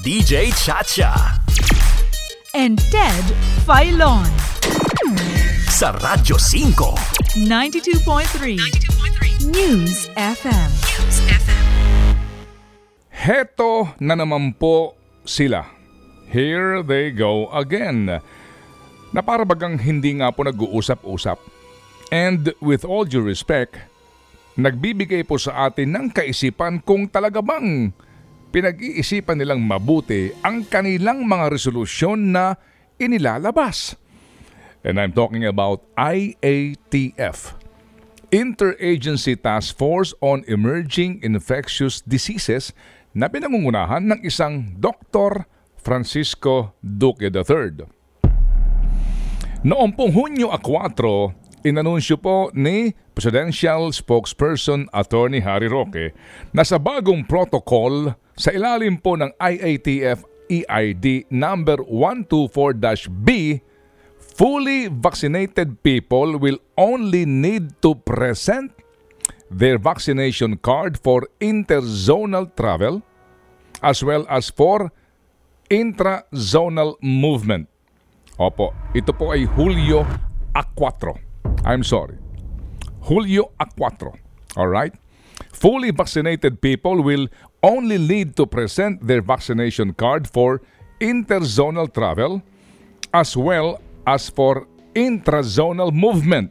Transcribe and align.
DJ 0.00 0.48
Chacha. 0.56 1.12
and 2.56 2.80
Ted 2.88 3.24
Filon. 3.68 4.24
Sa 5.68 5.92
Radyo 6.00 6.40
5. 6.40 7.44
92.3 7.44 9.52
News 9.52 10.08
FM. 10.16 10.70
Heto 13.12 13.92
na 14.00 14.16
naman 14.16 14.56
po 14.56 14.96
sila. 15.28 15.68
Here 16.32 16.80
they 16.80 17.12
go 17.12 17.52
again. 17.52 18.16
Na 19.12 19.20
para 19.20 19.44
bagang 19.44 19.76
hindi 19.76 20.16
nga 20.16 20.32
po 20.32 20.48
nag-uusap-usap. 20.48 21.36
And 22.08 22.56
with 22.64 22.88
all 22.88 23.04
due 23.04 23.20
respect, 23.20 23.76
nagbibigay 24.56 25.28
po 25.28 25.36
sa 25.36 25.68
atin 25.68 25.92
ng 25.92 26.16
kaisipan 26.16 26.80
kung 26.80 27.12
talaga 27.12 27.44
bang 27.44 27.92
pinag-iisipan 28.52 29.40
nilang 29.40 29.64
mabuti 29.64 30.28
ang 30.44 30.68
kanilang 30.68 31.24
mga 31.24 31.48
resolusyon 31.56 32.36
na 32.36 32.60
inilalabas. 33.00 33.96
And 34.84 35.00
I'm 35.00 35.16
talking 35.16 35.48
about 35.48 35.88
IATF, 35.96 37.56
Interagency 38.28 39.40
Task 39.40 39.72
Force 39.72 40.12
on 40.20 40.44
Emerging 40.44 41.24
Infectious 41.24 42.04
Diseases 42.04 42.76
na 43.16 43.32
pinangungunahan 43.32 44.04
ng 44.04 44.20
isang 44.20 44.76
Dr. 44.76 45.48
Francisco 45.80 46.76
Duque 46.84 47.32
III. 47.32 47.88
Noong 49.62 49.94
pong 49.94 50.12
Hunyo 50.12 50.50
4, 50.50 51.62
inanunsyo 51.62 52.18
po 52.18 52.50
ni 52.50 52.90
Presidential 53.14 53.94
Spokesperson 53.94 54.90
Attorney 54.90 55.38
Harry 55.38 55.70
Roque 55.70 56.10
na 56.50 56.66
sa 56.66 56.82
bagong 56.82 57.22
protocol 57.22 58.18
sa 58.36 58.50
ilalim 58.52 58.96
po 59.00 59.16
ng 59.16 59.32
IATF 59.36 60.24
EID 60.48 61.32
number 61.32 61.80
124-B, 61.84 63.28
fully 64.18 64.88
vaccinated 64.88 65.80
people 65.84 66.36
will 66.40 66.60
only 66.76 67.24
need 67.24 67.72
to 67.80 67.94
present 67.94 68.72
their 69.52 69.76
vaccination 69.76 70.56
card 70.56 70.96
for 70.96 71.28
interzonal 71.40 72.48
travel 72.56 73.04
as 73.84 74.00
well 74.00 74.24
as 74.32 74.48
for 74.48 74.88
intrazonal 75.68 76.96
movement. 77.04 77.68
Opo, 78.40 78.72
ito 78.96 79.12
po 79.12 79.36
ay 79.36 79.44
Hulyo 79.44 80.08
A4. 80.56 81.20
I'm 81.68 81.84
sorry. 81.84 82.16
Hulyo 83.04 83.52
A4. 83.60 84.16
Alright? 84.56 84.96
Fully 85.52 85.92
vaccinated 85.92 86.60
people 86.64 87.04
will 87.04 87.28
only 87.62 87.96
need 87.96 88.34
to 88.34 88.44
present 88.44 88.98
their 89.06 89.22
vaccination 89.22 89.94
card 89.94 90.26
for 90.26 90.60
interzonal 90.98 91.86
travel 91.86 92.42
as 93.14 93.38
well 93.38 93.78
as 94.06 94.26
for 94.26 94.66
intrazonal 94.94 95.94
movement. 95.94 96.50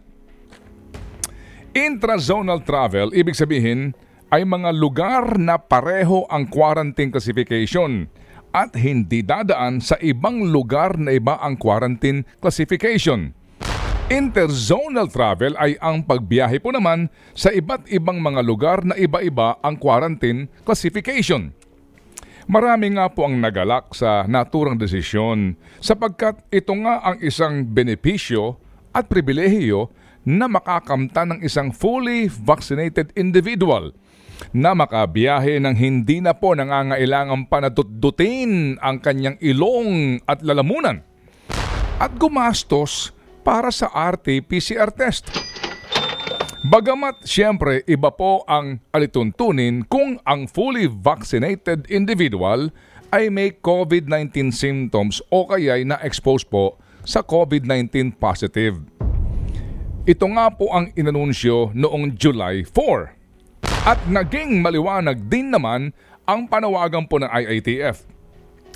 Intrazonal 1.71 2.63
travel, 2.63 3.11
ibig 3.15 3.35
sabihin, 3.35 3.95
ay 4.31 4.47
mga 4.47 4.71
lugar 4.75 5.35
na 5.35 5.59
pareho 5.59 6.23
ang 6.31 6.47
quarantine 6.47 7.11
classification 7.11 8.07
at 8.51 8.75
hindi 8.75 9.23
dadaan 9.23 9.79
sa 9.79 9.95
ibang 10.03 10.51
lugar 10.51 10.99
na 10.99 11.15
iba 11.15 11.39
ang 11.39 11.55
quarantine 11.55 12.23
classification. 12.39 13.35
Interzonal 14.11 15.07
travel 15.07 15.55
ay 15.55 15.79
ang 15.79 16.03
pagbiyahe 16.03 16.59
po 16.59 16.75
naman 16.75 17.07
sa 17.31 17.47
iba't 17.47 17.87
ibang 17.87 18.19
mga 18.19 18.43
lugar 18.43 18.83
na 18.83 18.91
iba-iba 18.99 19.55
ang 19.63 19.79
quarantine 19.79 20.51
classification. 20.67 21.55
Marami 22.43 22.91
nga 22.91 23.07
po 23.07 23.23
ang 23.23 23.39
nagalak 23.39 23.95
sa 23.95 24.27
naturang 24.27 24.75
desisyon 24.75 25.55
sapagkat 25.79 26.43
ito 26.51 26.75
nga 26.83 26.99
ang 27.07 27.23
isang 27.23 27.63
benepisyo 27.63 28.59
at 28.91 29.07
pribilehiyo 29.07 29.87
na 30.27 30.51
makakamta 30.51 31.23
ng 31.23 31.39
isang 31.47 31.71
fully 31.71 32.27
vaccinated 32.27 33.15
individual 33.15 33.95
na 34.51 34.75
makabiyahe 34.75 35.55
ng 35.63 35.75
hindi 35.79 36.19
na 36.19 36.35
po 36.35 36.51
nangangailangan 36.51 37.47
pa 37.47 37.63
na 37.63 37.71
tutdutin 37.71 38.75
ang 38.83 38.99
kanyang 38.99 39.39
ilong 39.39 40.19
at 40.27 40.43
lalamunan 40.43 40.99
at 41.95 42.11
gumastos 42.19 43.15
para 43.41 43.73
sa 43.73 43.89
RT-PCR 43.89 44.93
test. 44.93 45.29
Bagamat 46.61 47.25
siyempre 47.25 47.81
iba 47.89 48.13
po 48.13 48.45
ang 48.45 48.77
alituntunin 48.93 49.81
kung 49.89 50.21
ang 50.21 50.45
fully 50.45 50.85
vaccinated 50.85 51.89
individual 51.89 52.69
ay 53.09 53.33
may 53.33 53.51
COVID-19 53.57 54.53
symptoms 54.53 55.19
o 55.33 55.49
kaya'y 55.49 55.83
na-expose 55.83 56.45
po 56.45 56.77
sa 57.01 57.25
COVID-19 57.25 58.15
positive. 58.15 58.77
Ito 60.05 60.25
nga 60.37 60.53
po 60.53 60.69
ang 60.69 60.93
inanunsyo 60.93 61.73
noong 61.73 62.13
July 62.13 62.61
4. 62.65 63.85
At 63.85 63.99
naging 64.05 64.61
maliwanag 64.61 65.29
din 65.29 65.49
naman 65.49 65.93
ang 66.29 66.45
panawagan 66.45 67.09
po 67.09 67.17
ng 67.17 67.29
IATF, 67.29 68.05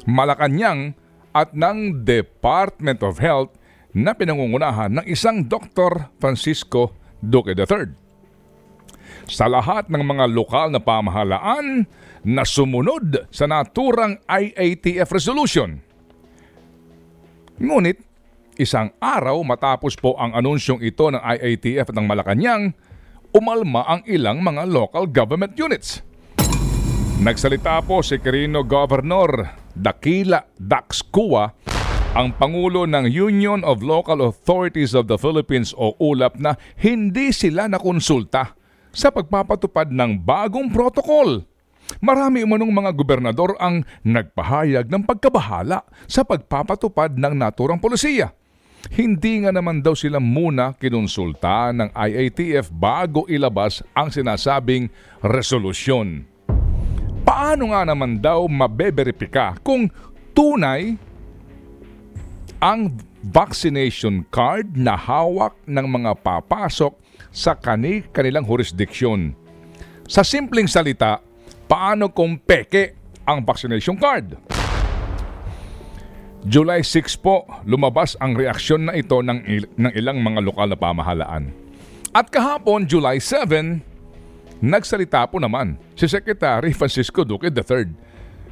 Malacanang 0.09 0.97
at 1.33 1.53
ng 1.53 2.01
Department 2.01 3.05
of 3.05 3.21
Health 3.21 3.53
na 3.95 4.11
pinangungunahan 4.11 4.99
ng 4.99 5.05
isang 5.07 5.47
Dr. 5.47 6.11
Francisco 6.19 6.91
Duque 7.23 7.55
III. 7.55 7.95
Sa 9.25 9.47
lahat 9.47 9.87
ng 9.87 10.03
mga 10.03 10.27
lokal 10.29 10.67
na 10.69 10.83
pamahalaan 10.83 11.87
na 12.27 12.43
sumunod 12.43 13.31
sa 13.31 13.47
naturang 13.47 14.19
IATF 14.27 15.07
resolution. 15.09 15.79
Ngunit, 17.55 18.03
isang 18.59 18.91
araw 18.99 19.39
matapos 19.47 19.95
po 19.95 20.19
ang 20.19 20.35
anunsyong 20.35 20.83
ito 20.83 21.07
ng 21.07 21.23
IATF 21.23 21.95
ng 21.95 22.05
Malacanang, 22.05 22.75
umalma 23.31 23.87
ang 23.87 24.01
ilang 24.03 24.43
mga 24.43 24.67
local 24.67 25.07
government 25.07 25.55
units. 25.55 26.03
Nagsalita 27.15 27.79
po 27.87 28.03
si 28.03 28.19
Quirino 28.19 28.67
Governor 28.67 29.55
Dakila 29.71 30.43
Dax 30.59 30.99
Kua, 31.07 31.47
ang 32.15 32.31
Pangulo 32.31 32.87
ng 32.87 33.11
Union 33.11 33.59
of 33.67 33.83
Local 33.83 34.23
Authorities 34.23 34.95
of 34.95 35.11
the 35.11 35.19
Philippines 35.19 35.75
o 35.75 35.99
ULAP 35.99 36.39
na 36.39 36.55
hindi 36.79 37.35
sila 37.35 37.67
nakonsulta 37.67 38.55
sa 38.95 39.11
pagpapatupad 39.11 39.91
ng 39.91 40.23
bagong 40.23 40.71
protocol. 40.71 41.43
Marami 41.99 42.47
umanong 42.47 42.71
mga 42.71 42.91
gobernador 42.95 43.59
ang 43.59 43.83
nagpahayag 44.07 44.87
ng 44.87 45.03
pagkabahala 45.03 45.83
sa 46.07 46.23
pagpapatupad 46.23 47.19
ng 47.19 47.35
naturang 47.35 47.83
polisiya. 47.83 48.31
Hindi 48.95 49.43
nga 49.43 49.51
naman 49.51 49.83
daw 49.83 49.91
sila 49.91 50.23
muna 50.23 50.71
kinonsulta 50.71 51.75
ng 51.75 51.91
IATF 51.91 52.71
bago 52.71 53.27
ilabas 53.27 53.83
ang 53.91 54.07
sinasabing 54.07 54.87
resolusyon. 55.19 56.23
Paano 57.27 57.75
nga 57.75 57.83
naman 57.83 58.23
daw 58.23 58.47
mabeberipika 58.47 59.59
kung 59.59 59.91
tunay 60.31 60.95
ang 62.63 62.95
vaccination 63.25 64.23
card 64.31 64.77
na 64.77 64.95
hawak 64.95 65.57
ng 65.65 65.87
mga 65.89 66.11
papasok 66.21 66.93
sa 67.33 67.57
kani 67.57 68.07
kanilang 68.15 68.47
jurisdiksyon. 68.47 69.35
Sa 70.05 70.21
simpleng 70.21 70.69
salita, 70.69 71.19
paano 71.65 72.13
kung 72.13 72.37
peke 72.37 72.95
ang 73.25 73.41
vaccination 73.41 73.97
card? 73.97 74.37
July 76.45 76.85
6 76.85 77.25
po, 77.25 77.41
lumabas 77.65 78.13
ang 78.21 78.37
reaksyon 78.37 78.85
na 78.85 78.93
ito 78.93 79.17
ng, 79.17 79.39
il- 79.49 79.71
ng 79.81 79.91
ilang 79.97 80.21
mga 80.21 80.45
lokal 80.45 80.69
na 80.69 80.77
pamahalaan. 80.77 81.49
At 82.13 82.29
kahapon, 82.29 82.85
July 82.85 83.17
7, 83.17 83.81
nagsalita 84.61 85.25
po 85.25 85.41
naman 85.41 85.75
si 85.97 86.05
Secretary 86.05 86.69
Francisco 86.71 87.25
Duque 87.25 87.49
III 87.49 87.89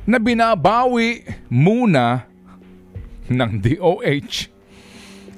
na 0.10 0.18
binabawi 0.18 1.24
muna 1.48 2.33
ng 3.30 3.52
DOH 3.60 4.52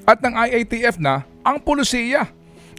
at 0.06 0.22
ng 0.22 0.34
IATF 0.38 1.02
na 1.02 1.26
ang 1.42 1.62
pulisiya 1.62 2.30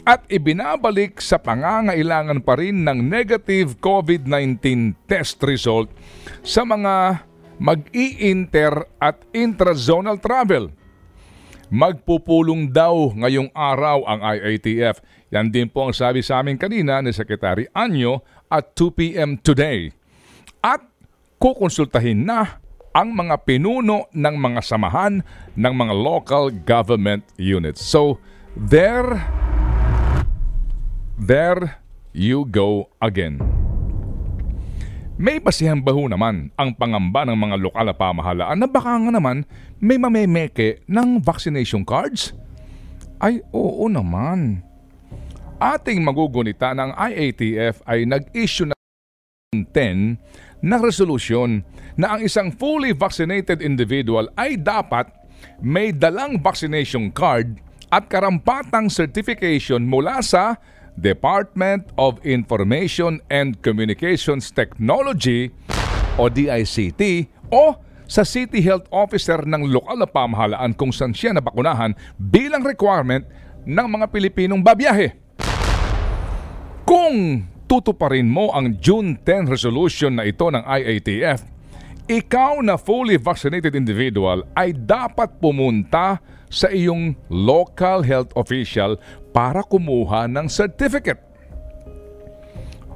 at 0.07 0.23
ibinabalik 0.31 1.19
sa 1.19 1.43
pangangailangan 1.43 2.39
pa 2.39 2.55
rin 2.55 2.87
ng 2.87 3.03
negative 3.03 3.83
COVID-19 3.83 4.95
test 5.11 5.43
result 5.43 5.91
sa 6.47 6.63
mga 6.63 7.27
mag-i-inter 7.59 8.87
at 9.03 9.19
intrazonal 9.35 10.23
travel. 10.23 10.71
Magpupulong 11.67 12.71
daw 12.71 13.11
ngayong 13.19 13.51
araw 13.51 14.07
ang 14.07 14.23
IATF. 14.23 15.03
Yan 15.35 15.51
din 15.51 15.67
po 15.67 15.91
ang 15.91 15.95
sabi 15.95 16.23
sa 16.23 16.39
amin 16.39 16.55
kanina 16.55 17.03
ni 17.03 17.11
Secretary 17.11 17.67
Anyo 17.75 18.23
at 18.47 18.79
2 18.79 18.95
p.m. 18.95 19.35
today. 19.43 19.91
At 20.63 20.87
kukonsultahin 21.43 22.23
na 22.23 22.63
ang 22.97 23.13
mga 23.13 23.45
pinuno 23.45 24.09
ng 24.09 24.35
mga 24.41 24.65
samahan 24.65 25.21
ng 25.53 25.73
mga 25.77 25.93
local 25.93 26.49
government 26.49 27.29
units. 27.37 27.85
So, 27.85 28.17
there, 28.57 29.21
there 31.21 31.85
you 32.17 32.49
go 32.49 32.89
again. 33.05 33.37
May 35.21 35.41
basihan 35.41 35.81
ba 35.81 35.93
ho 35.93 36.09
naman 36.09 36.49
ang 36.57 36.73
pangamba 36.73 37.29
ng 37.29 37.37
mga 37.37 37.57
lokal 37.61 37.85
na 37.85 37.97
pamahalaan 37.97 38.57
na 38.65 38.69
baka 38.69 38.97
nga 38.97 39.13
naman 39.13 39.45
may 39.77 40.01
mamemeke 40.01 40.81
ng 40.89 41.21
vaccination 41.21 41.85
cards? 41.85 42.33
Ay, 43.21 43.45
oo 43.53 43.89
naman. 43.93 44.61
Ating 45.57 46.05
magugunita 46.05 46.73
ng 46.77 46.93
IATF 46.97 47.81
ay 47.89 48.05
nag-issue 48.05 48.69
na 48.69 48.77
10 49.53 50.21
na 50.65 50.81
resolusyon 50.81 51.65
na 51.97 52.17
ang 52.17 52.21
isang 52.25 52.49
fully 52.53 52.93
vaccinated 52.93 53.61
individual 53.61 54.29
ay 54.37 54.57
dapat 54.57 55.09
may 55.61 55.93
dalang 55.93 56.41
vaccination 56.41 57.13
card 57.13 57.61
at 57.93 58.09
karampatang 58.11 58.91
certification 58.91 59.87
mula 59.87 60.21
sa 60.21 60.59
Department 60.97 61.93
of 62.01 62.17
Information 62.25 63.21
and 63.29 63.61
Communications 63.61 64.49
Technology 64.49 65.53
o 66.17 66.33
DICT 66.33 67.29
o 67.53 67.77
sa 68.07 68.23
City 68.25 68.63
Health 68.65 68.89
Officer 68.89 69.45
ng 69.45 69.69
lokal 69.69 70.01
na 70.01 70.09
pamahalaan 70.09 70.73
kung 70.73 70.95
saan 70.95 71.13
siya 71.13 71.37
nabakunahan 71.37 71.93
bilang 72.17 72.65
requirement 72.65 73.27
ng 73.67 73.87
mga 73.91 74.07
Pilipinong 74.09 74.63
babiyahe. 74.63 75.19
Kung 76.87 77.43
tutuparin 77.67 78.31
mo 78.31 78.55
ang 78.55 78.79
June 78.79 79.19
10 79.19 79.51
resolution 79.51 80.15
na 80.15 80.25
ito 80.27 80.47
ng 80.47 80.63
IATF, 80.63 81.43
ikaw 82.07 82.63
na 82.63 82.79
fully 82.79 83.19
vaccinated 83.19 83.75
individual 83.75 84.47
ay 84.55 84.71
dapat 84.71 85.43
pumunta 85.43 86.23
sa 86.47 86.71
iyong 86.71 87.19
local 87.27 88.07
health 88.07 88.31
official 88.39 88.95
para 89.35 89.67
kumuha 89.67 90.31
ng 90.31 90.47
certificate. 90.47 91.19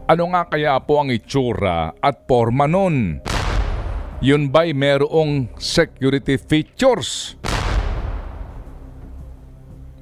Ano 0.07 0.31
nga 0.35 0.47
kaya 0.47 0.79
po 0.83 1.03
ang 1.03 1.11
itsura 1.11 1.95
at 1.99 2.27
forma 2.27 2.67
nun? 2.67 3.19
Yun 4.23 4.51
ba'y 4.51 4.75
merong 4.75 5.51
security 5.59 6.39
features? 6.39 7.39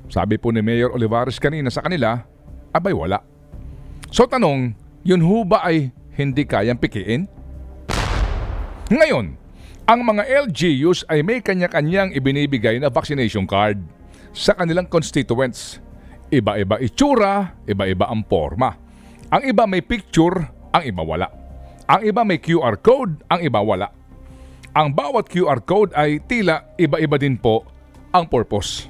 Sabi 0.09 0.41
po 0.41 0.49
ni 0.49 0.65
Mayor 0.65 0.97
Olivares 0.97 1.37
kanina 1.37 1.69
sa 1.69 1.85
kanila, 1.85 2.25
abay 2.73 2.97
wala. 2.97 3.38
So 4.09 4.25
tanong, 4.25 4.73
yun 5.05 5.21
ho 5.21 5.45
ba 5.45 5.61
ay 5.69 5.93
hindi 6.17 6.49
kayang 6.49 6.81
pikiin? 6.81 7.29
Ngayon, 8.89 9.37
ang 9.85 10.01
mga 10.05 10.49
LGUs 10.49 11.05
ay 11.13 11.21
may 11.21 11.45
kanya-kanyang 11.45 12.17
ibinibigay 12.17 12.81
na 12.81 12.89
vaccination 12.89 13.45
card 13.45 13.77
sa 14.33 14.57
kanilang 14.57 14.89
constituents. 14.89 15.81
Iba-iba 16.29 16.81
itsura, 16.81 17.57
iba-iba 17.69 18.09
ang 18.09 18.25
forma. 18.25 18.77
Ang 19.29 19.49
iba 19.49 19.65
may 19.69 19.85
picture, 19.85 20.45
ang 20.73 20.85
iba 20.85 21.05
wala. 21.05 21.29
Ang 21.89 22.05
iba 22.05 22.21
may 22.25 22.41
QR 22.41 22.81
code, 22.81 23.25
ang 23.29 23.41
iba 23.45 23.61
wala. 23.61 23.89
Ang 24.77 24.93
bawat 24.93 25.29
QR 25.33 25.65
code 25.65 25.97
ay 25.97 26.21
tila 26.25 26.77
iba-iba 26.77 27.17
din 27.17 27.41
po 27.41 27.65
ang 28.13 28.29
purpose. 28.29 28.89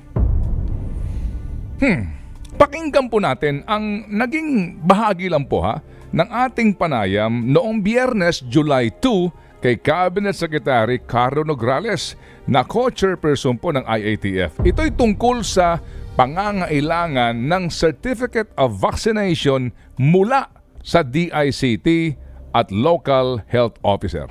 Hmm, 1.78 2.17
pakinggan 2.58 3.06
po 3.06 3.22
natin 3.22 3.62
ang 3.70 4.04
naging 4.10 4.82
bahagi 4.82 5.30
lang 5.30 5.46
po 5.46 5.62
ha 5.62 5.78
ng 6.10 6.26
ating 6.26 6.74
panayam 6.74 7.30
noong 7.30 7.78
biyernes 7.78 8.42
July 8.50 8.90
2 8.98 9.62
kay 9.62 9.78
Cabinet 9.78 10.34
Secretary 10.34 10.98
Caro 11.02 11.46
Nograles 11.46 12.18
na 12.46 12.62
co-chairperson 12.66 13.58
po 13.58 13.74
ng 13.74 13.82
IATF. 13.86 14.62
Ito'y 14.62 14.94
tungkol 14.94 15.42
sa 15.42 15.82
pangangailangan 16.14 17.34
ng 17.34 17.70
Certificate 17.70 18.50
of 18.58 18.78
Vaccination 18.78 19.70
mula 19.98 20.50
sa 20.82 21.02
DICT 21.02 22.18
at 22.54 22.70
local 22.70 23.42
health 23.50 23.78
officer. 23.82 24.26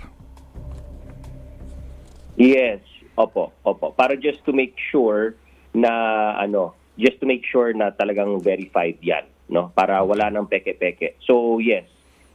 Yes, 2.40 2.80
opo, 3.20 3.52
opo. 3.68 3.92
Para 3.96 4.16
just 4.16 4.44
to 4.48 4.52
make 4.56 4.76
sure 4.80 5.36
na 5.76 5.92
ano, 6.40 6.74
just 6.98 7.22
to 7.22 7.26
make 7.30 7.46
sure 7.46 7.72
na 7.72 7.94
talagang 7.94 8.42
verified 8.42 8.98
'yan, 9.00 9.26
no? 9.48 9.70
Para 9.72 10.02
wala 10.04 10.28
nang 10.34 10.50
peke-peke. 10.50 11.22
So, 11.24 11.62
yes. 11.62 11.86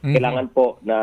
Kailangan 0.03 0.51
po 0.51 0.83
na 0.83 0.97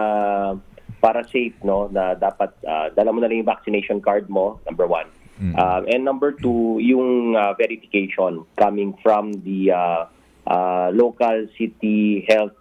para 1.01 1.25
safe, 1.25 1.57
no, 1.65 1.89
na 1.89 2.13
dapat 2.13 2.53
ah, 2.69 2.93
dala 2.93 3.17
mo 3.17 3.25
na 3.25 3.33
lang 3.33 3.41
yung 3.41 3.49
vaccination 3.49 3.97
card 4.05 4.29
mo, 4.29 4.61
number 4.69 4.85
one. 4.85 5.09
Ah, 5.57 5.81
and 5.89 6.05
number 6.05 6.37
two, 6.37 6.77
yung 6.85 7.33
ah, 7.33 7.57
verification 7.57 8.45
coming 8.61 8.93
from 9.01 9.33
the 9.41 9.73
ah, 9.73 10.05
ah, 10.45 10.93
local 10.93 11.49
city 11.57 12.29
health 12.29 12.53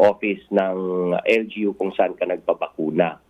office 0.00 0.40
ng 0.48 0.76
LGU 1.28 1.76
kung 1.76 1.92
saan 1.92 2.16
ka 2.16 2.24
nagpabakuna. 2.24 3.20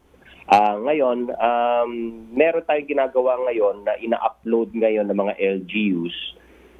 Ah, 0.47 0.79
ngayon, 0.79 1.35
um, 1.35 1.91
meron 2.31 2.63
tayong 2.63 2.87
ginagawa 2.87 3.43
ngayon 3.51 3.83
na 3.83 3.99
ina-upload 3.99 4.71
ngayon 4.71 5.11
ng 5.11 5.19
mga 5.19 5.35
LGUs 5.39 6.15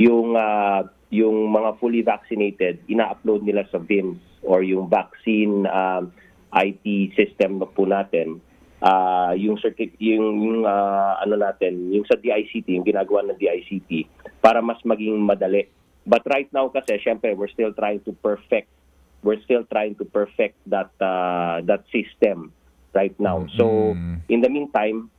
yung 0.03 0.35
ah, 0.35 0.83
yung 1.13 1.53
mga 1.53 1.79
fully 1.79 2.03
vaccinated, 2.03 2.83
ina-upload 2.89 3.47
nila 3.47 3.63
sa 3.69 3.79
VIMS 3.79 4.19
or 4.43 4.65
yung 4.65 4.89
vaccine 4.89 5.69
um, 5.69 6.11
IT 6.57 7.15
system 7.15 7.61
na 7.61 7.69
po 7.69 7.87
natin. 7.87 8.41
Ah, 8.83 9.31
yung 9.39 9.55
circuit 9.63 9.95
yung, 10.03 10.43
yung 10.43 10.61
ah, 10.67 11.23
ano 11.23 11.39
natin, 11.39 11.95
yung 11.95 12.03
sa 12.09 12.19
DICT, 12.19 12.67
yung 12.75 12.87
ginagawa 12.89 13.23
ng 13.31 13.39
DICT 13.39 14.11
para 14.43 14.59
mas 14.59 14.83
maging 14.83 15.23
madali. 15.23 15.71
But 16.03 16.27
right 16.27 16.51
now 16.51 16.67
kasi 16.67 16.99
syempre 16.99 17.31
we're 17.39 17.53
still 17.55 17.71
trying 17.71 18.03
to 18.03 18.13
perfect 18.19 18.67
we're 19.23 19.39
still 19.47 19.63
trying 19.71 19.95
to 20.03 20.05
perfect 20.05 20.59
that 20.67 20.91
uh, 20.99 21.63
that 21.71 21.87
system 21.95 22.51
right 22.91 23.15
now. 23.23 23.47
So 23.55 23.95
in 24.27 24.43
the 24.43 24.51
meantime, 24.51 25.15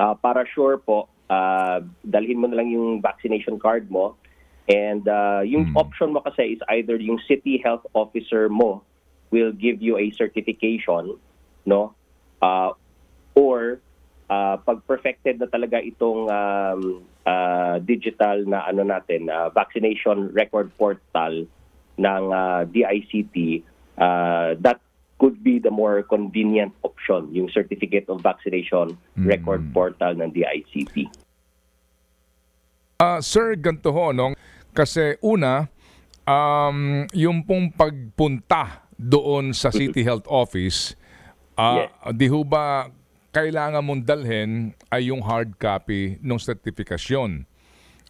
uh, 0.00 0.16
para 0.16 0.48
sure 0.48 0.80
po, 0.80 1.11
uh, 1.32 1.80
dalhin 2.04 2.36
mo 2.36 2.46
na 2.52 2.60
lang 2.60 2.68
yung 2.68 3.00
vaccination 3.00 3.56
card 3.56 3.88
mo 3.88 4.20
and 4.68 5.08
uh, 5.08 5.40
yung 5.40 5.72
option 5.74 6.12
mo 6.12 6.20
kasi 6.20 6.54
is 6.54 6.62
either 6.76 7.00
yung 7.00 7.18
city 7.24 7.56
health 7.64 7.82
officer 7.96 8.52
mo 8.52 8.84
will 9.32 9.50
give 9.50 9.80
you 9.80 9.96
a 9.96 10.12
certification, 10.12 11.16
no? 11.64 11.96
Uh, 12.44 12.76
or 13.34 13.80
uh, 14.28 14.60
pag 14.60 14.84
perfected 14.84 15.40
na 15.40 15.48
talaga 15.48 15.80
itong 15.80 16.28
um, 16.28 16.82
uh, 17.24 17.80
digital 17.80 18.44
na 18.44 18.68
ano 18.68 18.84
natin, 18.84 19.32
uh, 19.32 19.48
vaccination 19.50 20.28
record 20.36 20.68
portal 20.76 21.48
ng 21.96 22.24
uh, 22.28 22.68
DICT, 22.68 23.64
uh, 23.96 24.54
that 24.60 24.78
could 25.16 25.38
be 25.42 25.58
the 25.58 25.70
more 25.70 26.02
convenient 26.02 26.74
option, 26.82 27.30
yung 27.30 27.46
Certificate 27.46 28.10
of 28.10 28.20
Vaccination 28.26 28.98
Record 29.14 29.62
Portal 29.70 30.18
ng 30.18 30.34
DICT. 30.34 31.21
Ah, 33.02 33.18
sir, 33.18 33.58
ganito 33.58 33.90
ho, 33.90 34.14
no? 34.14 34.30
Kasi 34.70 35.18
una, 35.18 35.66
um, 36.22 37.02
yung 37.10 37.42
pong 37.42 37.74
pagpunta 37.74 38.86
doon 38.94 39.50
sa 39.50 39.74
City 39.74 40.06
Health 40.06 40.30
Office, 40.30 40.94
ah, 41.58 41.90
di 42.14 42.30
ho 42.30 42.46
ba 42.46 42.86
kailangan 43.34 43.82
mong 43.82 44.06
dalhin 44.06 44.70
ay 44.86 45.10
yung 45.10 45.18
hard 45.18 45.58
copy 45.58 46.14
ng 46.22 46.38
sertifikasyon? 46.38 47.42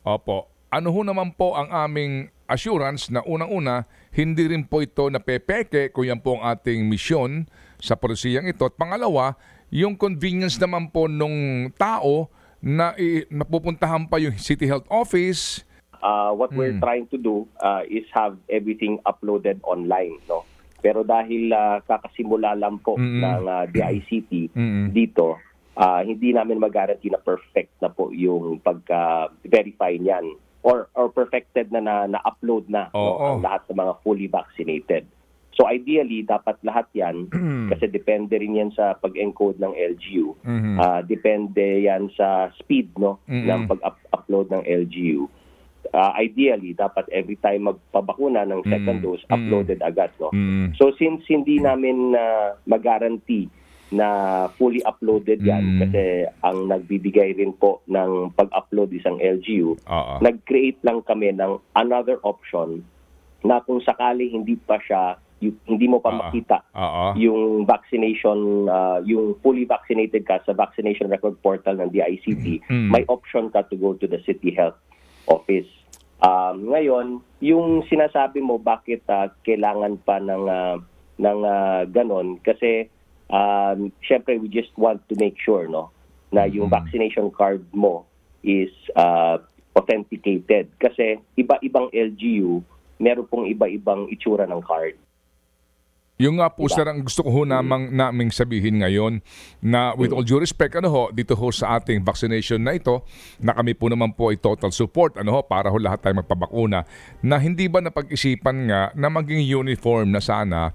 Opo. 0.04 0.52
Ano 0.68 0.92
ho 0.92 1.00
naman 1.00 1.32
po 1.40 1.56
ang 1.56 1.72
aming 1.72 2.28
assurance 2.44 3.08
na 3.08 3.24
unang-una, 3.24 3.88
hindi 4.12 4.44
rin 4.44 4.68
po 4.68 4.84
ito 4.84 5.08
napepeke 5.08 5.88
kung 5.88 6.04
yan 6.04 6.20
po 6.20 6.36
ang 6.36 6.52
ating 6.52 6.84
misyon 6.84 7.48
sa 7.80 7.96
polisiyang 7.96 8.44
ito. 8.44 8.68
At 8.68 8.76
pangalawa, 8.76 9.40
yung 9.72 9.96
convenience 9.96 10.60
naman 10.60 10.92
po 10.92 11.08
nung 11.08 11.72
tao 11.80 12.28
na 12.62 12.94
i- 12.94 13.26
napupuntahan 13.26 14.06
pa 14.06 14.16
yung 14.16 14.38
City 14.38 14.70
Health 14.70 14.86
Office. 14.86 15.66
Uh, 15.98 16.34
what 16.34 16.50
we're 16.50 16.74
trying 16.78 17.06
to 17.06 17.18
do 17.18 17.46
uh, 17.58 17.82
is 17.86 18.02
have 18.10 18.34
everything 18.50 18.98
uploaded 19.06 19.58
online, 19.62 20.18
no? 20.26 20.42
Pero 20.82 21.06
dahil 21.06 21.50
uh, 21.50 21.78
kakasimula 21.86 22.58
lang 22.58 22.82
po 22.82 22.98
ng 22.98 23.42
uh, 23.46 23.70
DICT 23.70 24.50
dito, 24.90 25.38
uh, 25.78 26.02
hindi 26.02 26.34
namin 26.34 26.58
mag-guarantee 26.58 27.06
na 27.06 27.22
perfect 27.22 27.70
na 27.78 27.86
po 27.86 28.10
yung 28.10 28.58
pagka-verify 28.58 29.94
niyan 29.94 30.34
or 30.62 30.90
or 30.94 31.06
perfected 31.06 31.70
na 31.70 31.78
na, 31.78 31.94
na-upload 32.10 32.66
na 32.66 32.90
no, 32.90 32.98
Oo. 32.98 33.38
ang 33.38 33.46
lahat 33.46 33.62
ng 33.70 33.78
mga 33.78 33.94
fully 34.02 34.26
vaccinated. 34.26 35.06
So 35.52 35.68
ideally, 35.68 36.24
dapat 36.24 36.56
lahat 36.64 36.88
yan, 36.96 37.28
kasi 37.72 37.84
depende 37.92 38.40
rin 38.40 38.56
yan 38.56 38.72
sa 38.72 38.96
pag-encode 38.96 39.60
ng 39.60 39.72
LGU. 39.76 40.32
Ah, 40.80 41.04
depende 41.04 41.84
yan 41.84 42.08
sa 42.16 42.48
speed 42.56 42.96
no, 42.96 43.20
ng 43.28 43.68
pag-upload 43.68 44.48
ng 44.48 44.64
LGU. 44.64 45.28
Ah, 45.92 46.16
ideally, 46.16 46.72
dapat 46.72 47.04
every 47.12 47.36
time 47.36 47.68
magpabakuna 47.68 48.48
ng 48.48 48.64
second 48.64 49.04
dose, 49.04 49.20
uploaded 49.28 49.84
agad. 49.84 50.08
No? 50.16 50.32
So 50.80 50.96
since 50.96 51.20
hindi 51.28 51.60
namin 51.60 52.16
uh, 52.16 52.56
mag-guarantee 52.64 53.52
na 53.92 54.48
fully 54.56 54.80
uploaded 54.88 55.44
yan, 55.44 55.84
kasi 55.84 56.24
ang 56.40 56.64
nagbibigay 56.72 57.36
rin 57.36 57.52
po 57.52 57.84
ng 57.92 58.32
pag-upload 58.32 58.88
isang 58.96 59.20
LGU, 59.20 59.76
Oo. 59.76 60.14
nag-create 60.24 60.80
lang 60.80 61.04
kami 61.04 61.28
ng 61.36 61.60
another 61.76 62.16
option 62.24 62.80
na 63.44 63.60
kung 63.60 63.84
sakali 63.84 64.32
hindi 64.32 64.56
pa 64.56 64.80
siya 64.80 65.20
you, 65.42 65.52
hindi 65.66 65.90
mo 65.90 65.98
pa 65.98 66.08
Ah. 66.08 66.18
makita 66.22 66.62
Oo. 66.72 67.18
yung 67.18 67.66
vaccination, 67.66 68.70
uh, 68.70 69.02
yung 69.02 69.34
fully 69.42 69.66
vaccinated 69.66 70.22
ka 70.22 70.38
sa 70.46 70.54
vaccination 70.54 71.10
record 71.10 71.34
portal 71.42 71.76
ng 71.76 71.90
DICT, 71.90 72.62
Mm. 72.70 72.88
may 72.88 73.02
option 73.06 73.50
ka 73.50 73.66
to 73.66 73.74
go 73.74 73.92
to 73.92 74.06
the 74.06 74.22
city 74.22 74.54
health 74.54 74.78
office. 75.26 75.66
Um, 76.22 76.70
ngayon, 76.70 77.18
yung 77.42 77.82
sinasabi 77.84 78.38
mo 78.38 78.54
bakit 78.56 79.02
ah, 79.10 79.26
kailangan 79.42 79.98
pa 79.98 80.16
ng 80.16 80.44
ah, 80.46 80.78
ng 81.18 81.38
ah, 81.42 81.82
ganon 81.84 82.38
kasi 82.38 82.86
um, 83.26 83.90
syempre 84.00 84.38
we 84.38 84.46
just 84.46 84.70
want 84.78 85.02
to 85.06 85.18
make 85.18 85.34
sure 85.36 85.66
no 85.66 85.90
na 86.30 86.46
yung 86.46 86.70
Mm. 86.70 86.78
vaccination 86.78 87.26
card 87.28 87.66
mo 87.74 88.06
is 88.40 88.70
ah, 88.94 89.42
authenticated 89.74 90.70
kasi 90.76 91.18
iba-ibang 91.34 91.90
LGU 91.90 92.62
meron 92.96 93.26
pong 93.26 93.50
iba-ibang 93.50 94.06
itsura 94.06 94.46
ng 94.46 94.62
card. 94.62 94.94
Yung 96.22 96.38
nga 96.38 96.46
po 96.46 96.70
Diba? 96.70 96.76
sir, 96.78 96.86
ang 96.86 97.02
gusto 97.02 97.26
ko 97.26 97.30
ho 97.34 97.40
namang, 97.42 97.90
naming 97.90 98.30
sabihin 98.30 98.78
ngayon 98.78 99.18
na 99.58 99.90
with 99.98 100.14
all 100.14 100.22
due 100.22 100.38
respect, 100.38 100.78
ano 100.78 100.86
ho, 100.86 101.02
dito 101.10 101.34
ho 101.34 101.50
sa 101.50 101.74
ating 101.76 101.98
vaccination 102.00 102.62
na 102.62 102.78
ito, 102.78 103.02
na 103.42 103.50
kami 103.50 103.74
po 103.74 103.90
naman 103.90 104.14
po 104.14 104.30
ay 104.30 104.38
total 104.38 104.70
support, 104.70 105.18
ano 105.18 105.34
ho, 105.34 105.40
para 105.42 105.66
ho 105.66 105.74
lahat 105.74 105.98
tayo 105.98 106.22
magpabakuna, 106.22 106.86
na 107.20 107.36
hindi 107.42 107.66
ba 107.66 107.82
napag-isipan 107.82 108.70
nga 108.70 108.80
na 108.94 109.10
maging 109.10 109.42
uniform 109.42 110.14
na 110.14 110.22
sana 110.22 110.70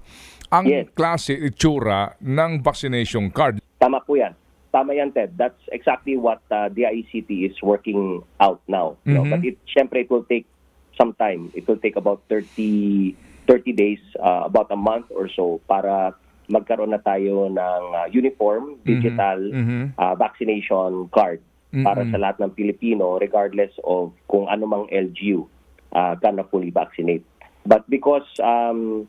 ang 0.48 0.64
Yes. 0.64 0.88
klase, 0.92 1.32
itsura 1.32 2.16
ng 2.20 2.60
vaccination 2.60 3.28
card. 3.28 3.60
Tama 3.80 4.00
po 4.00 4.16
yan. 4.16 4.32
Tama 4.68 4.92
yan, 4.92 5.12
Ted. 5.12 5.32
That's 5.36 5.60
exactly 5.72 6.16
what 6.16 6.44
uh, 6.48 6.68
DICT 6.68 7.48
is 7.48 7.56
working 7.64 8.20
out 8.36 8.60
now. 8.68 9.00
no? 9.04 9.24
Mhm. 9.24 9.30
But 9.30 9.40
it, 9.44 9.56
syempre, 9.64 10.04
it 10.04 10.10
will 10.12 10.24
take 10.24 10.44
some 10.96 11.16
time. 11.16 11.48
It 11.52 11.64
will 11.64 11.80
take 11.80 11.96
about 11.96 12.20
30, 12.28 13.12
30 13.48 13.72
days, 13.72 14.02
uh, 14.20 14.44
about 14.44 14.68
a 14.68 14.76
month 14.76 15.08
or 15.08 15.24
so 15.32 15.56
para 15.64 16.12
magkaroon 16.48 16.92
na 16.92 17.00
tayo 17.00 17.48
ng 17.48 17.82
uh, 17.96 18.06
uniform, 18.12 18.76
digital 18.84 19.40
Mhm. 19.40 19.96
uh, 19.96 20.14
vaccination 20.14 21.08
card 21.08 21.40
para 21.72 22.04
Mhm. 22.04 22.12
sa 22.12 22.18
lahat 22.20 22.36
ng 22.40 22.52
Pilipino 22.52 23.16
regardless 23.16 23.72
of 23.84 24.12
kung 24.28 24.48
ano 24.48 24.64
mang 24.64 24.84
LGU 24.88 25.44
uh, 25.92 26.12
ka 26.16 26.28
na 26.28 26.44
fully 26.48 26.68
vaccinate. 26.68 27.24
But 27.64 27.84
because 27.88 28.24
um, 28.40 29.04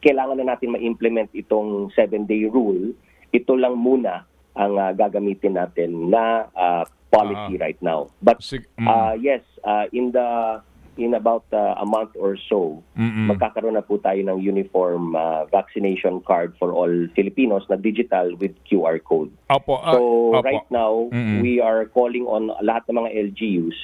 kailangan 0.00 0.40
na 0.40 0.56
natin 0.56 0.76
ma-implement 0.76 1.32
itong 1.32 1.88
seven-day 1.96 2.48
rule, 2.48 2.92
ito 3.32 3.52
lang 3.56 3.80
muna 3.80 4.28
ang 4.52 4.76
uh, 4.76 4.92
gagamitin 4.92 5.56
natin 5.56 6.12
na 6.12 6.48
uh, 6.52 6.84
policy 7.08 7.56
Ah. 7.56 7.62
right 7.64 7.80
now. 7.80 8.12
But 8.20 8.44
Sig- 8.44 8.68
mm. 8.76 8.84
uh, 8.84 9.16
yes, 9.16 9.40
uh, 9.64 9.88
in 9.90 10.12
the 10.12 10.60
in 10.96 11.14
about 11.14 11.44
uh, 11.52 11.74
a 11.78 11.86
month 11.86 12.14
or 12.14 12.38
so, 12.48 12.82
Mm-mm. 12.94 13.30
magkakaroon 13.30 13.74
na 13.74 13.82
po 13.82 13.98
tayo 13.98 14.18
ng 14.22 14.38
uniform 14.38 15.18
uh, 15.18 15.44
vaccination 15.50 16.22
card 16.22 16.54
for 16.58 16.70
all 16.70 16.90
Filipinos 17.14 17.66
na 17.66 17.76
digital 17.76 18.34
with 18.38 18.54
QR 18.66 19.02
code. 19.02 19.34
Opo, 19.50 19.82
ah, 19.82 19.92
So 19.94 20.00
opo. 20.38 20.46
right 20.46 20.66
now, 20.70 21.10
Mm-mm. 21.10 21.42
we 21.42 21.58
are 21.58 21.86
calling 21.90 22.26
on 22.30 22.54
lahat 22.62 22.86
ng 22.90 22.96
mga 23.00 23.10
LGUs 23.30 23.78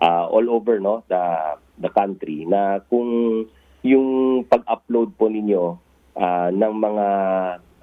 uh, 0.00 0.26
all 0.30 0.46
over 0.50 0.78
no 0.78 1.02
the 1.08 1.56
the 1.82 1.90
country 1.92 2.44
na 2.46 2.80
kung 2.88 3.44
yung 3.86 4.42
pag-upload 4.46 5.14
po 5.14 5.30
ninyo 5.30 5.78
uh, 6.18 6.50
ng 6.50 6.72
mga 6.74 7.06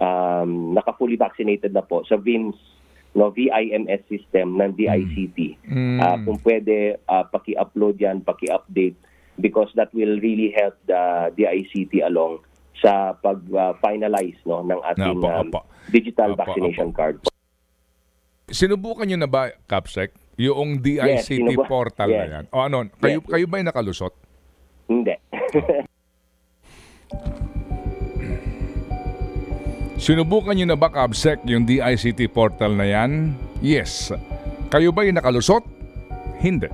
um, 0.03 0.75
naka-fully 0.75 1.15
vaccinated 1.15 1.71
na 1.71 1.85
po 1.85 2.03
sa 2.03 2.19
VIMS 2.19 2.57
no 3.13 3.29
VIMS 3.29 4.01
system 4.09 4.57
ng 4.57 4.73
DICT. 4.73 5.61
Mm. 5.69 5.97
Ah, 6.01 6.17
kung 6.17 6.41
pwede 6.41 6.97
uh, 7.05 7.25
paki-upload 7.29 8.01
yan, 8.01 8.21
paki-update 8.21 8.97
because 9.37 9.69
that 9.73 9.89
will 9.93 10.19
really 10.19 10.53
help 10.53 10.77
the 10.85 11.33
DICT 11.33 12.05
along 12.05 12.41
sa 12.77 13.15
pag-finalize 13.21 14.37
no 14.43 14.61
ng 14.61 14.81
ating 14.83 15.17
Opo, 15.17 15.27
um, 15.29 15.47
opo. 15.47 15.59
digital 15.89 16.33
Opo, 16.33 16.41
vaccination 16.41 16.89
opo. 16.89 16.97
card. 16.97 17.15
Sinubukan 18.49 19.07
nyo 19.07 19.17
na 19.17 19.29
ba, 19.29 19.55
Capsec, 19.65 20.11
yung 20.35 20.81
DICT 20.81 21.39
sinubu- 21.39 21.69
portal 21.69 22.09
yes. 22.11 22.17
na 22.17 22.25
yan? 22.27 22.45
O 22.51 22.59
ano, 22.59 22.77
kayo, 22.97 23.21
Yes. 23.23 23.29
kayo 23.29 23.45
ba 23.47 23.55
yung 23.61 23.69
nakalusot? 23.69 24.13
Hindi. 24.89 25.15
Sinubukan 29.93 30.57
nyo 30.57 30.73
na 30.73 30.77
ba, 30.77 30.89
Capsec, 30.89 31.45
yung 31.45 31.69
DICT 31.69 32.25
portal 32.33 32.73
na 32.73 32.89
yan? 32.89 33.37
Yes. 33.61 34.09
Kayo 34.73 34.89
ba 34.89 35.05
yung 35.05 35.21
nakalusot? 35.21 35.61
Hindi. 36.41 36.65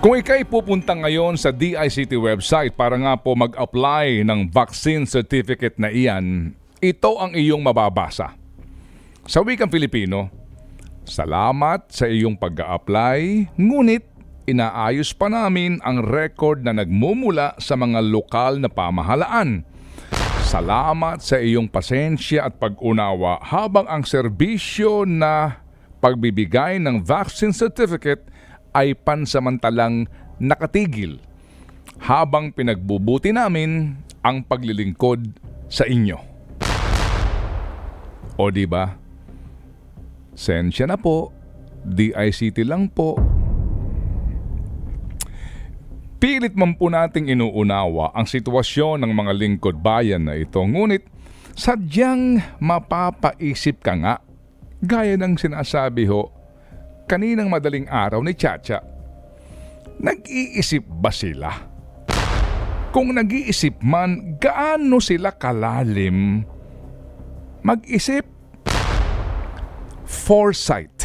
Kung 0.00 0.16
ikay 0.16 0.48
pupunta 0.48 0.96
ngayon 0.96 1.36
sa 1.36 1.52
DICT 1.52 2.16
website 2.16 2.72
para 2.72 2.96
nga 2.96 3.16
po 3.20 3.36
mag-apply 3.36 4.24
ng 4.24 4.48
vaccine 4.48 5.04
certificate 5.04 5.76
na 5.76 5.92
iyan, 5.92 6.56
ito 6.80 7.20
ang 7.20 7.36
iyong 7.36 7.60
mababasa. 7.60 8.32
Sa 9.28 9.44
wikang 9.44 9.68
Filipino, 9.68 10.32
salamat 11.04 11.92
sa 11.92 12.08
iyong 12.08 12.36
pag-a-apply, 12.36 13.52
ngunit 13.60 14.04
inaayos 14.48 15.12
pa 15.12 15.28
namin 15.28 15.80
ang 15.84 16.00
record 16.00 16.64
na 16.64 16.72
nagmumula 16.72 17.56
sa 17.60 17.76
mga 17.76 18.00
lokal 18.00 18.56
na 18.56 18.72
pamahalaan. 18.72 19.68
Salamat 20.50 21.22
sa 21.22 21.38
iyong 21.38 21.70
pasensya 21.70 22.50
at 22.50 22.58
pag-unawa 22.58 23.38
habang 23.38 23.86
ang 23.86 24.02
serbisyo 24.02 25.06
na 25.06 25.62
pagbibigay 26.02 26.82
ng 26.82 27.06
vaccine 27.06 27.54
certificate 27.54 28.26
ay 28.74 28.98
pansamantalang 28.98 30.10
nakatigil 30.42 31.22
habang 32.02 32.50
pinagbubuti 32.50 33.30
namin 33.30 33.94
ang 34.26 34.42
paglilingkod 34.42 35.38
sa 35.70 35.86
inyo. 35.86 36.18
O 38.34 38.50
di 38.50 38.66
ba? 38.66 38.98
Sensya 40.34 40.90
na 40.90 40.98
po. 40.98 41.30
DICT 41.86 42.66
lang 42.66 42.90
po. 42.90 43.29
Pilit 46.20 46.52
man 46.52 46.76
po 46.76 46.92
nating 46.92 47.32
inuunawa 47.32 48.12
ang 48.12 48.28
sitwasyon 48.28 49.00
ng 49.00 49.12
mga 49.16 49.32
lingkod 49.40 49.80
bayan 49.80 50.28
na 50.28 50.36
ito. 50.36 50.60
Ngunit 50.60 51.08
sadyang 51.56 52.36
mapapaisip 52.60 53.80
ka 53.80 53.96
nga, 53.96 54.14
gaya 54.84 55.16
ng 55.16 55.40
sinasabi 55.40 56.04
ho, 56.12 56.28
kaninang 57.08 57.48
madaling 57.48 57.88
araw 57.88 58.20
ni 58.20 58.36
Chacha. 58.36 58.84
Nag-iisip 59.96 60.84
ba 60.84 61.08
sila? 61.08 61.48
Kung 62.92 63.16
nag-iisip 63.16 63.80
man, 63.80 64.36
gaano 64.36 65.00
sila 65.00 65.32
kalalim 65.32 66.44
mag-isip? 67.64 68.28
Foresight. 70.04 70.99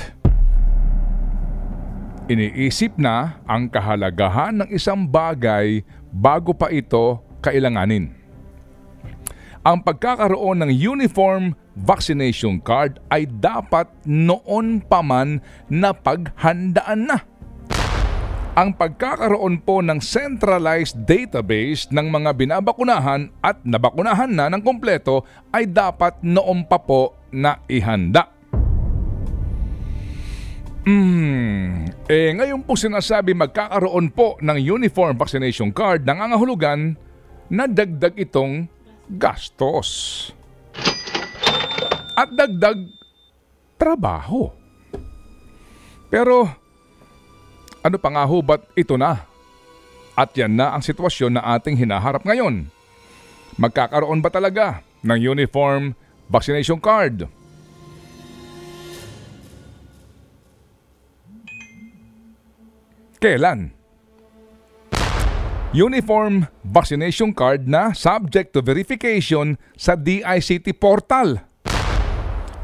Iniisip 2.26 2.98
na 2.98 3.38
ang 3.46 3.70
kahalagahan 3.70 4.58
ng 4.66 4.70
isang 4.74 5.06
bagay 5.06 5.86
bago 6.10 6.58
pa 6.58 6.74
ito 6.74 7.22
kailanganin. 7.38 8.10
Ang 9.62 9.86
pagkakaroon 9.86 10.66
ng 10.66 10.74
uniform 10.74 11.54
vaccination 11.78 12.58
card 12.58 12.98
ay 13.14 13.30
dapat 13.30 13.86
noon 14.10 14.82
pa 14.82 15.06
man 15.06 15.38
na 15.70 15.94
paghandaan 15.94 17.14
na. 17.14 17.22
Ang 18.58 18.74
pagkakaroon 18.74 19.62
po 19.62 19.86
ng 19.86 20.02
centralized 20.02 20.98
database 21.06 21.94
ng 21.94 22.10
mga 22.10 22.34
binabakunahan 22.34 23.30
at 23.46 23.62
nabakunahan 23.62 24.34
na 24.34 24.50
ng 24.50 24.66
kompleto 24.66 25.30
ay 25.54 25.70
dapat 25.70 26.18
noon 26.26 26.66
pa 26.66 26.82
po 26.82 27.14
na 27.30 27.62
ihanda. 27.70 28.35
Hmm, 30.86 31.90
eh 32.06 32.30
ngayon 32.38 32.62
po 32.62 32.78
sinasabi 32.78 33.34
magkakaroon 33.34 34.14
po 34.14 34.38
ng 34.38 34.54
uniform 34.62 35.18
vaccination 35.18 35.74
card 35.74 36.06
nangangahulugan 36.06 36.94
na 37.50 37.66
dagdag 37.66 38.14
itong 38.14 38.70
gastos. 39.10 40.30
At 42.14 42.30
dagdag 42.38 42.86
trabaho. 43.82 44.54
Pero 46.14 46.54
ano 47.82 47.98
pa 47.98 48.10
nga 48.14 48.30
ho 48.30 48.46
ba't 48.46 48.70
ito 48.78 48.94
na? 48.94 49.26
At 50.14 50.38
yan 50.38 50.54
na 50.54 50.70
ang 50.78 50.86
sitwasyon 50.86 51.34
na 51.34 51.58
ating 51.58 51.82
hinaharap 51.82 52.22
ngayon. 52.30 52.70
Magkakaroon 53.58 54.22
ba 54.22 54.30
talaga 54.30 54.86
ng 55.02 55.18
uniform 55.18 55.98
vaccination 56.30 56.78
card? 56.78 57.26
Kailan? 63.26 63.74
Uniform 65.74 66.46
vaccination 66.62 67.34
card 67.34 67.66
na 67.66 67.90
subject 67.90 68.54
to 68.54 68.62
verification 68.62 69.58
sa 69.74 69.98
DICT 69.98 70.78
portal. 70.78 71.42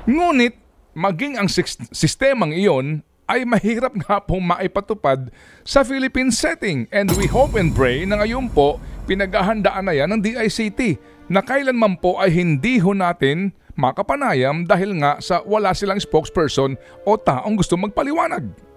Ngunit, 0.05 0.53
maging 0.93 1.41
ang 1.41 1.49
sis- 1.49 1.81
sistemang 1.89 2.53
iyon 2.53 3.01
ay 3.25 3.41
mahirap 3.41 3.97
nga 4.05 4.21
pong 4.21 4.53
maipatupad 4.53 5.33
sa 5.65 5.81
Philippine 5.81 6.29
setting. 6.29 6.85
And 6.93 7.09
we 7.17 7.25
hope 7.25 7.57
and 7.57 7.73
pray 7.73 8.05
na 8.05 8.21
ngayon 8.21 8.53
po 8.53 8.77
pinaghahandaan 9.09 9.89
na 9.89 9.97
yan 9.97 10.13
ng 10.13 10.21
DICT 10.21 11.01
na 11.25 11.41
kailanman 11.41 11.97
po 11.97 12.21
ay 12.21 12.29
hindi 12.37 12.77
ho 12.77 12.93
natin 12.93 13.49
makapanayam 13.73 14.69
dahil 14.69 14.93
nga 15.01 15.17
sa 15.25 15.41
wala 15.41 15.73
silang 15.73 15.97
spokesperson 15.97 16.77
o 17.01 17.17
taong 17.17 17.57
gusto 17.57 17.73
magpaliwanag. 17.81 18.70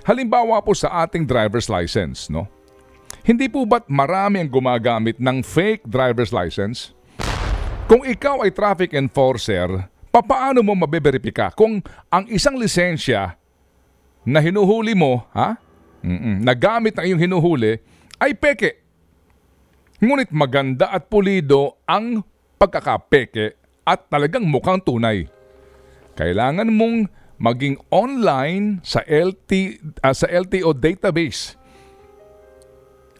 Halimbawa 0.00 0.58
po 0.64 0.72
sa 0.72 1.04
ating 1.04 1.28
driver's 1.28 1.68
license, 1.68 2.32
no? 2.32 2.48
Hindi 3.22 3.46
po 3.46 3.62
ba't 3.62 3.86
marami 3.86 4.42
ang 4.42 4.50
gumagamit 4.50 5.20
ng 5.20 5.46
fake 5.46 5.86
driver's 5.86 6.34
license? 6.34 6.96
Kung 7.86 8.02
ikaw 8.02 8.42
ay 8.42 8.50
traffic 8.50 8.96
enforcer, 8.96 9.68
papaano 10.10 10.64
mo 10.64 10.74
mabeberipika 10.74 11.52
kung 11.54 11.84
ang 12.08 12.24
isang 12.32 12.58
lisensya 12.58 13.36
na 14.26 14.38
hinuhuli 14.42 14.96
mo, 14.96 15.22
ha? 15.36 15.60
Mm-mm, 16.02 16.42
na 16.42 16.56
iyong 17.06 17.22
hinuhuli 17.22 17.78
ay 18.18 18.34
peke. 18.34 18.82
Ngunit 20.02 20.34
maganda 20.34 20.90
at 20.90 21.06
pulido 21.06 21.78
ang 21.86 22.26
pagkakapeke 22.58 23.54
at 23.86 24.10
talagang 24.10 24.42
mukhang 24.42 24.82
tunay. 24.82 25.30
Kailangan 26.18 26.66
mong 26.74 27.06
maging 27.40 27.80
online 27.92 28.80
sa 28.84 29.00
LT 29.04 29.80
ah, 30.04 30.12
sa 30.12 30.28
LTO 30.28 30.72
database 30.76 31.56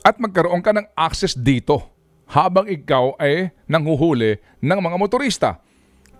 at 0.02 0.18
magkaroon 0.18 0.60
ka 0.60 0.74
ng 0.74 0.86
access 0.98 1.32
dito 1.32 1.78
habang 2.26 2.66
ikaw 2.66 3.14
ay 3.20 3.54
nanghuhuli 3.68 4.40
ng 4.58 4.78
mga 4.82 4.96
motorista. 4.98 5.50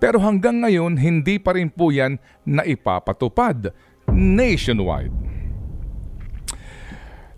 Pero 0.02 0.18
hanggang 0.18 0.62
ngayon, 0.62 0.98
hindi 0.98 1.38
pa 1.38 1.54
rin 1.54 1.70
po 1.70 1.94
yan 1.94 2.18
naipapatupad 2.42 3.70
nationwide. 4.10 5.14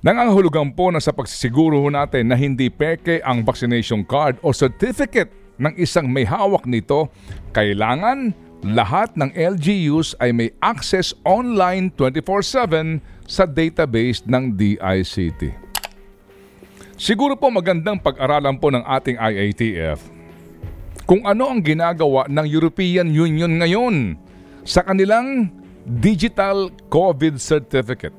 Nangangahulugan 0.05 0.73
po 0.77 0.93
na 0.93 1.01
sa 1.01 1.17
pagsisiguro 1.17 1.81
natin 1.89 2.29
na 2.29 2.37
hindi 2.37 2.69
peke 2.69 3.25
ang 3.25 3.41
vaccination 3.41 4.05
card 4.05 4.37
o 4.45 4.53
certificate 4.53 5.33
ng 5.57 5.81
isang 5.81 6.11
may 6.11 6.29
hawak 6.29 6.69
nito, 6.69 7.09
kailangan 7.57 8.37
lahat 8.65 9.13
ng 9.13 9.29
LGUs 9.37 10.17
ay 10.25 10.33
may 10.33 10.49
access 10.65 11.13
online 11.21 11.93
24-7 12.01 13.05
sa 13.29 13.45
database 13.45 14.25
ng 14.25 14.57
DICT. 14.57 15.53
Siguro 16.97 17.37
po 17.37 17.53
magandang 17.53 18.01
pag-aralan 18.01 18.57
po 18.57 18.73
ng 18.73 18.81
ating 18.81 19.21
IATF 19.21 20.01
kung 21.05 21.21
ano 21.29 21.53
ang 21.53 21.61
ginagawa 21.61 22.25
ng 22.25 22.47
European 22.49 23.13
Union 23.13 23.53
ngayon 23.61 24.17
sa 24.65 24.81
kanilang 24.81 25.53
Digital 25.85 26.73
COVID 26.89 27.37
Certificate. 27.37 28.17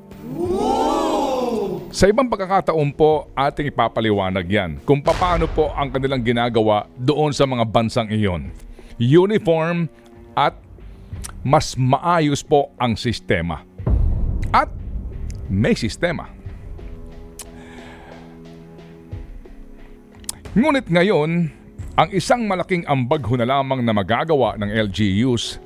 Sa 1.90 2.06
ibang 2.06 2.30
pagkakataon 2.30 2.94
po, 2.94 3.26
ating 3.34 3.74
ipapaliwanag 3.74 4.46
yan 4.46 4.78
kung 4.86 5.02
paano 5.02 5.50
po 5.50 5.74
ang 5.74 5.90
kanilang 5.90 6.22
ginagawa 6.22 6.86
doon 6.94 7.34
sa 7.34 7.42
mga 7.42 7.66
bansang 7.66 8.06
iyon. 8.14 8.54
Uniform 9.02 9.90
at 10.36 10.54
mas 11.40 11.72
maayos 11.80 12.44
po 12.44 12.76
ang 12.76 12.92
sistema. 12.94 13.64
At 14.52 14.68
may 15.48 15.72
sistema. 15.72 16.28
Ngunit 20.52 20.88
ngayon, 20.92 21.52
ang 21.96 22.08
isang 22.12 22.44
malaking 22.44 22.84
ambag 22.84 23.24
ho 23.24 23.40
na 23.40 23.48
lamang 23.48 23.80
na 23.80 23.96
magagawa 23.96 24.60
ng 24.60 24.68
LGUs 24.88 25.60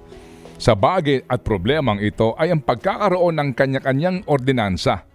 sa 0.60 0.78
bagay 0.78 1.26
at 1.26 1.42
problemang 1.42 1.98
ito 1.98 2.38
ay 2.38 2.54
ang 2.54 2.62
pagkakaroon 2.62 3.34
ng 3.34 3.50
kanya-kanyang 3.54 4.22
ordinansa 4.30 5.09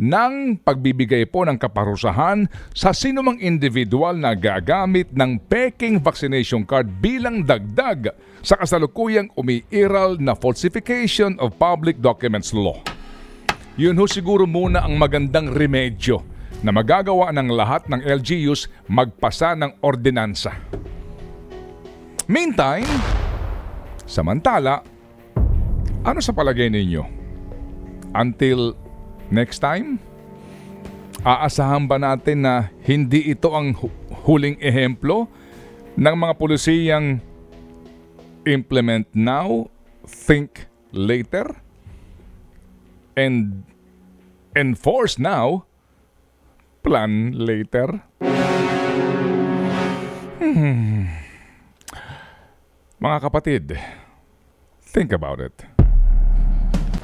ng 0.00 0.56
pagbibigay 0.64 1.28
po 1.28 1.44
ng 1.44 1.60
kaparusahan 1.60 2.48
sa 2.72 2.96
sinumang 2.96 3.36
individual 3.36 4.16
na 4.16 4.32
gagamit 4.32 5.12
ng 5.12 5.36
peking 5.44 6.00
vaccination 6.00 6.64
card 6.64 6.88
bilang 7.04 7.44
dagdag 7.44 8.16
sa 8.40 8.56
kasalukuyang 8.56 9.28
umiiral 9.36 10.16
na 10.16 10.32
falsification 10.32 11.36
of 11.36 11.52
public 11.60 12.00
documents 12.00 12.56
law. 12.56 12.80
Yun 13.76 14.00
ho 14.00 14.08
siguro 14.08 14.48
muna 14.48 14.88
ang 14.88 14.96
magandang 14.96 15.52
remedyo 15.52 16.24
na 16.64 16.72
magagawa 16.72 17.28
ng 17.36 17.52
lahat 17.52 17.84
ng 17.92 18.00
LGUs 18.00 18.72
magpasa 18.88 19.52
ng 19.52 19.84
ordinansa. 19.84 20.56
Meantime, 22.24 22.88
samantala, 24.08 24.80
ano 26.00 26.20
sa 26.24 26.32
palagay 26.32 26.72
ninyo? 26.72 27.04
Until 28.16 28.74
next 29.30 29.62
time, 29.62 30.02
aasahan 31.22 31.86
ba 31.86 31.96
natin 31.96 32.44
na 32.44 32.68
hindi 32.84 33.30
ito 33.30 33.54
ang 33.54 33.72
hu- 33.78 33.94
huling 34.26 34.58
ehemplo 34.58 35.30
ng 35.94 36.14
mga 36.18 36.34
pulisiyang 36.36 37.22
implement 38.44 39.06
now, 39.14 39.70
think 40.06 40.66
later, 40.90 41.46
and 43.14 43.62
enforce 44.58 45.18
now, 45.18 45.66
plan 46.82 47.32
later? 47.36 48.02
Hmm. 50.40 51.12
Mga 53.00 53.18
kapatid, 53.22 53.64
think 54.82 55.12
about 55.12 55.40
it. 55.40 55.56